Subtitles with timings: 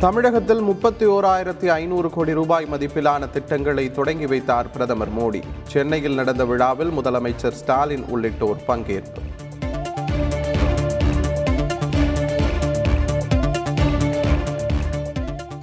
[0.00, 5.42] தமிழகத்தில் முப்பத்தி ஓராயிரத்தி ஐநூறு கோடி ரூபாய் மதிப்பிலான திட்டங்களை தொடங்கி வைத்தார் பிரதமர் மோடி.
[5.62, 9.22] சென்னையில் நடந்த விழாவில் முதலமைச்சர் ஸ்டாலின் உள்ளிட்டோர் பங்கேற்பு.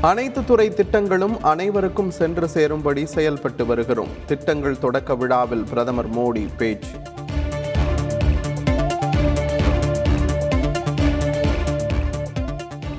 [0.00, 4.08] அனைத்து துறை திட்டங்களும் அனைவருக்கும் சென்று சேரும்படி செயல்பட்டு வருகிறோம்.
[4.26, 6.96] திட்டங்கள் தொடக்க விழாவில் பிரதமர் மோடி பேச்சு.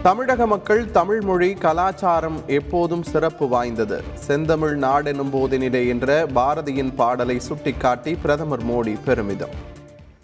[0.09, 4.03] தமிழக மக்கள் தமிழ் மொழி கலாச்சாரம் எப்போதும் சிறப்பு வாய்ந்தது.
[4.13, 9.49] செந்தமிழ் நாடெனும் போதினிலே என்ற பாரதியின் பாடலை சுட்டிக்காட்டி பிரதமர் மோடி பெருமிதம்.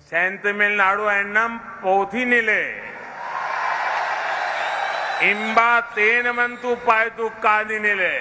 [0.09, 2.63] செந்தமிழ்நாடு எண்ணம் போதினிலே.
[5.19, 8.15] இம்பா தேனமந்து பாய்து காதினிலே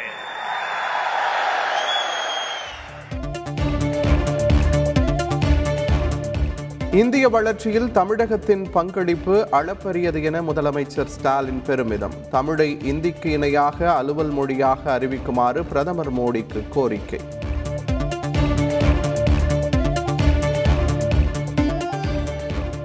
[6.94, 12.12] இந்திய வளர்ச்சியில் தமிழகத்தின் பங்களிப்பு அளப்பரியது என முதலமைச்சர் ஸ்டாலின் பெருமிதம்.
[12.30, 17.20] தமிழை இந்திக்கு இணையாக அலுவல் மொழியாக அறிவிக்குமாறு பிரதமர் மோடிக்கு கோரிக்கை.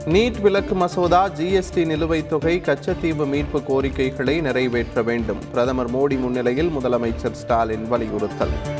[0.05, 5.37] நீட் விலக்கு மசோதா ஜிஎஸ்டி நிலுவைத் தொகை கச்சத்தீவு மீட்பு கோரிக்கைகளை நிறைவேற்ற வேண்டும்.
[5.51, 8.78] பிரதமர் மோடி முன்னிலையில் முதலமைச்சர் ஸ்டாலின் வலியுறுத்தல்.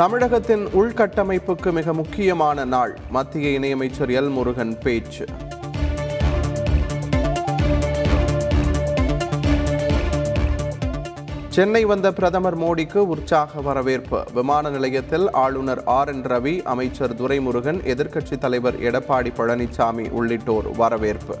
[0.00, 2.98] தமிழகத்தின் உள்கட்டமைப்புக்கு மிக முக்கியமான நாள்.
[3.10, 5.24] மத்திய இணையமைச்சர் எல் முருகன் பேச்சு.
[11.48, 14.24] சென்னை வந்த பிரதமர் மோடிக்கு உற்சாக வரவேற்பு.
[14.34, 21.36] விமான நிலையத்தில் ஆளுநர் ஆர் என் ரவி அமைச்சர் துரைமுருகன் எதிர்க்கட்சித் தலைவர் எடப்பாடி பழனிசாமி உள்ளிட்டோர் வரவேற்பு.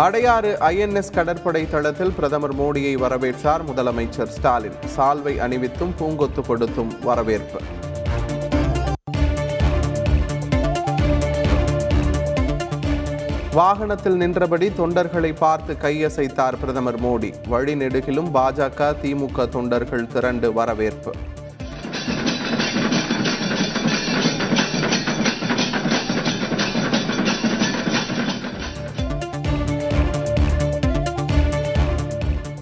[0.00, 4.76] அடையாறு ஐஎன்எஸ் கடற்படை தளத்தில் பிரதமர் மோடியை வரவேற்றார் முதலமைச்சர் ஸ்டாலின்.
[4.96, 7.60] சால்வை அணிவித்தும் பூங்கொத்து கொடுத்தும் வரவேற்பு.
[13.54, 17.32] வாகனத்தில் நின்றபடி தொண்டர்களை பார்த்து கையசைத்தார் பிரதமர் மோடி.
[17.50, 21.12] வழிநெடுகிலும் பாஜக திமுக தொண்டர்கள் திரண்டு வரவேற்பு.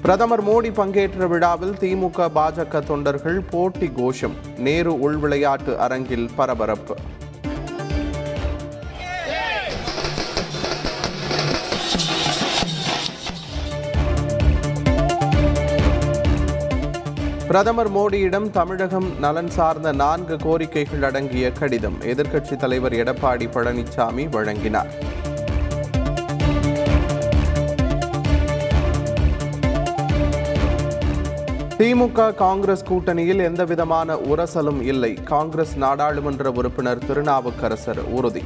[0.08, 4.34] பிரதமர் மோடி பங்கேற்ற விழாவில் திமுக பாஜக தொண்டர்கள் போட்டி கோஷம்.
[4.58, 6.94] நேரு உள் விளையாட்டு அரங்கில் பரபரப்பு.
[17.46, 24.92] பிரதமர் மோடியிடம் தமிழகம் நலன் சார்ந்த நான்கு கோரிக்கைகள் அடங்கிய கடிதம் எதிர்க்கட்சித் தலைவர் எடப்பாடி பழனிசாமி வழங்கினார்.
[31.78, 35.10] திமுக காங்கிரஸ் கூட்டணியில் எந்தவிதமான உரசலும் இல்லை.
[35.14, 38.42] காங்கிரஸ் நாடாளுமன்ற உறுப்பினர் திருநாவுக்கரசர் உறுதி.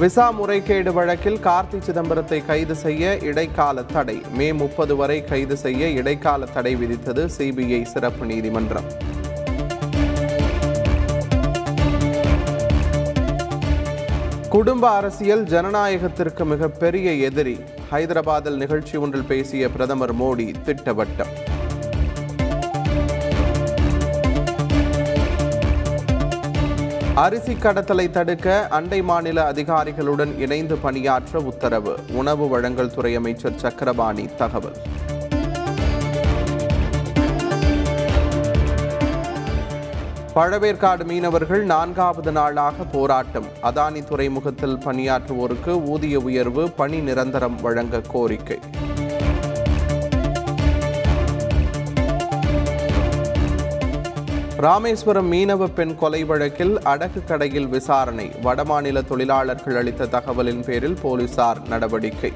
[0.00, 4.18] விசா முறைகேடு வழக்கில் கார்த்தி சிதம்பரத்தை கைது செய்ய இடைக்கால தடை.
[4.32, 8.90] மே முப்பது வரை கைது செய்ய இடைக்கால தடை விதித்தது சிபிஐ சிறப்பு நீதிமன்றம்.
[14.58, 17.60] குடும்ப அரசியல் ஜனநாயகத்திற்கு மிகப்பெரிய எதிரி.
[17.90, 21.32] ஹைதராபாத்தில் நிகழ்ச்சி ஒன்றில் பேசிய பிரதமர் மோடி திட்டவட்டம்.
[27.14, 31.98] அரிசி கடத்தலை தடுக்க அண்டை மாநில அதிகாரிகளுடன் இணைந்து பணியாற்ற உத்தரவு.
[32.12, 34.76] உணவு வழங்கல் துறை அமைச்சர் சக்கரபாணி தகவல்.
[40.38, 43.44] பழவேற்காடு மீனவர்கள் நான்காவது நாளாக போராட்டம்.
[43.62, 48.58] அதானி துறைமுகத்தில் பணியாற்றுவோருக்கு ஊதிய உயர்வு பணி நிரந்தரம் வழங்க கோரிக்கை.
[54.56, 58.30] ராமேஸ்வரம் மீனவ பெண் கொலை வழக்கில் அடகு கடையில் விசாரணை.
[58.42, 62.32] வடமாநில தொழிலாளர்கள் அளித்த தகவலின் பேரில் போலீசார் நடவடிக்கை.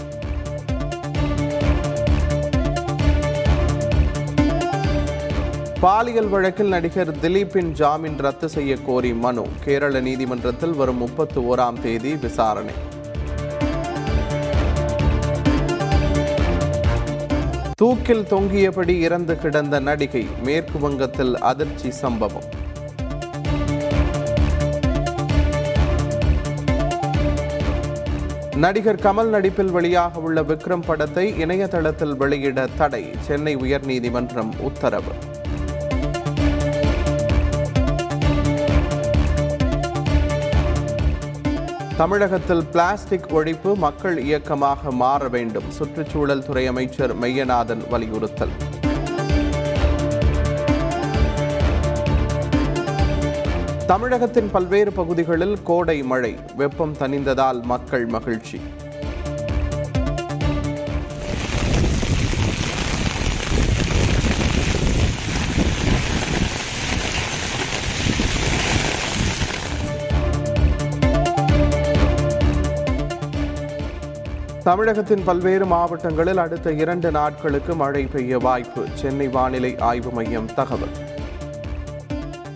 [5.82, 9.46] பாலியல் வழக்கில் நடிகர் திலீப்பின் ஜாமீன் ரத்து செய்ய கோரி மனு.
[9.64, 12.75] கேரள நீதிமன்றத்தில் வரும் முப்பத்தி ஓராம் தேதி விசாரணை.
[17.76, 22.49] தூக்கில் தொங்கியபடி இறந்து கிடந்த நடிகை மேற்கு வங்கத்தில் அதிர்ச்சி சம்பவம்.
[28.56, 33.05] நடிகர் கமல் நடிப்பில் வெளியாக உள்ள விக்ரம் படத்தை இணையதளத்தில் வெளியிட தடை.
[33.20, 35.31] சென்னை உயர்நீதிமன்றம் உத்தரவு.
[42.02, 45.70] தமிழகத்தில் பிளாஸ்டிக் ஒழிப்பு மக்கள் இயக்கமாக மாற வேண்டும்.
[45.70, 48.49] சுற்றுச்சூழல் துறை அமைச்சர் மெய்யநாதன் வலியுறுத்தல்.
[53.87, 58.60] தமிழகத்தின் பல்வேறு பகுதிகளில் கோடை மழை வெப்பம் தணிந்ததால் மக்கள் மகிழ்ச்சி.
[74.64, 78.85] தமிழகத்தின் பல்வேறு மாவட்டங்களில் அடுத்த இரண்டு நாட்களுக்கு மழை பெய்ய வாய்ப்பு.
[78.94, 81.12] சென்னை வானிலை ஆய்வு மையம் தகவல்.